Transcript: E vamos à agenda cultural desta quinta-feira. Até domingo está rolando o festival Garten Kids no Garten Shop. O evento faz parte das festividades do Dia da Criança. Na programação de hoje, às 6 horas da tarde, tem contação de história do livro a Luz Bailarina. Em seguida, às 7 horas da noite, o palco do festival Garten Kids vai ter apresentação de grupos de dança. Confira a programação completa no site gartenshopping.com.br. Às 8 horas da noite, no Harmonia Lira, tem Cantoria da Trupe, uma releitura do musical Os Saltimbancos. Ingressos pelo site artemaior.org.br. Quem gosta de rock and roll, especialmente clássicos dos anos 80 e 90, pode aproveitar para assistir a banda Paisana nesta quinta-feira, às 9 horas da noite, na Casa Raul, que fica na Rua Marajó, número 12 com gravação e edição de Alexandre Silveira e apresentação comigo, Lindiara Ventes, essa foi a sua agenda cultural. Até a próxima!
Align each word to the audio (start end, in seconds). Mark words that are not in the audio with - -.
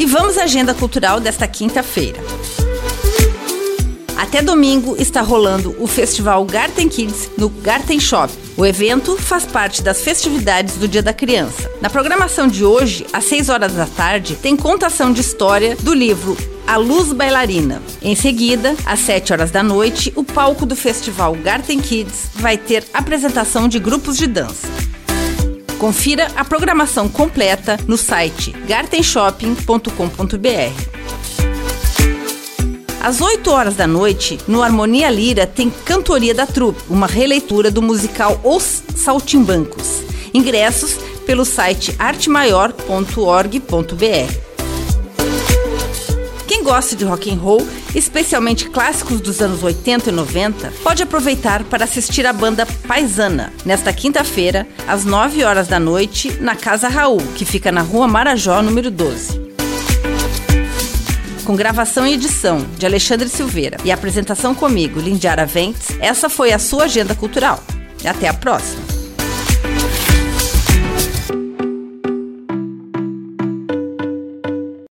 E 0.00 0.06
vamos 0.06 0.38
à 0.38 0.44
agenda 0.44 0.72
cultural 0.72 1.20
desta 1.20 1.46
quinta-feira. 1.46 2.22
Até 4.16 4.40
domingo 4.40 4.96
está 4.98 5.20
rolando 5.20 5.76
o 5.78 5.86
festival 5.86 6.42
Garten 6.46 6.88
Kids 6.88 7.30
no 7.36 7.50
Garten 7.50 8.00
Shop. 8.00 8.32
O 8.56 8.64
evento 8.64 9.14
faz 9.18 9.44
parte 9.44 9.82
das 9.82 10.00
festividades 10.00 10.76
do 10.76 10.88
Dia 10.88 11.02
da 11.02 11.12
Criança. 11.12 11.70
Na 11.82 11.90
programação 11.90 12.48
de 12.48 12.64
hoje, 12.64 13.04
às 13.12 13.24
6 13.24 13.50
horas 13.50 13.74
da 13.74 13.84
tarde, 13.84 14.36
tem 14.36 14.56
contação 14.56 15.12
de 15.12 15.20
história 15.20 15.76
do 15.76 15.92
livro 15.92 16.34
a 16.66 16.78
Luz 16.78 17.12
Bailarina. 17.12 17.82
Em 18.00 18.14
seguida, 18.14 18.74
às 18.86 19.00
7 19.00 19.34
horas 19.34 19.50
da 19.50 19.62
noite, 19.62 20.14
o 20.16 20.24
palco 20.24 20.64
do 20.64 20.74
festival 20.74 21.34
Garten 21.34 21.78
Kids 21.78 22.30
vai 22.36 22.56
ter 22.56 22.86
apresentação 22.94 23.68
de 23.68 23.78
grupos 23.78 24.16
de 24.16 24.26
dança. 24.26 24.66
Confira 25.80 26.30
a 26.36 26.44
programação 26.44 27.08
completa 27.08 27.76
no 27.88 27.96
site 27.96 28.50
gartenshopping.com.br. 28.50 31.00
Às 33.02 33.22
8 33.22 33.50
horas 33.50 33.76
da 33.76 33.86
noite, 33.86 34.38
no 34.46 34.62
Harmonia 34.62 35.08
Lira, 35.08 35.46
tem 35.46 35.70
Cantoria 35.70 36.34
da 36.34 36.46
Trupe, 36.46 36.82
uma 36.90 37.06
releitura 37.06 37.70
do 37.70 37.80
musical 37.80 38.38
Os 38.44 38.82
Saltimbancos. 38.94 40.02
Ingressos 40.34 40.98
pelo 41.24 41.46
site 41.46 41.96
artemaior.org.br. 41.98 44.49
Quem 46.60 46.66
gosta 46.66 46.94
de 46.94 47.06
rock 47.06 47.32
and 47.32 47.38
roll, 47.38 47.66
especialmente 47.94 48.68
clássicos 48.68 49.18
dos 49.22 49.40
anos 49.40 49.62
80 49.62 50.10
e 50.10 50.12
90, 50.12 50.70
pode 50.82 51.02
aproveitar 51.02 51.64
para 51.64 51.84
assistir 51.84 52.26
a 52.26 52.34
banda 52.34 52.66
Paisana 52.86 53.50
nesta 53.64 53.94
quinta-feira, 53.94 54.68
às 54.86 55.06
9 55.06 55.42
horas 55.42 55.68
da 55.68 55.80
noite, 55.80 56.30
na 56.38 56.54
Casa 56.54 56.86
Raul, 56.86 57.22
que 57.34 57.46
fica 57.46 57.72
na 57.72 57.80
Rua 57.80 58.06
Marajó, 58.06 58.60
número 58.62 58.90
12 58.90 59.48
com 61.46 61.56
gravação 61.56 62.06
e 62.06 62.12
edição 62.12 62.64
de 62.76 62.84
Alexandre 62.86 63.28
Silveira 63.28 63.78
e 63.82 63.90
apresentação 63.90 64.54
comigo, 64.54 65.00
Lindiara 65.00 65.46
Ventes, 65.46 65.96
essa 65.98 66.28
foi 66.28 66.52
a 66.52 66.58
sua 66.60 66.84
agenda 66.84 67.12
cultural. 67.14 67.64
Até 68.04 68.28
a 68.28 68.34
próxima! 68.34 68.79